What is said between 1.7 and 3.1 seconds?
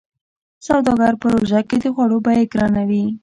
د خوړو بيې ګرانوي.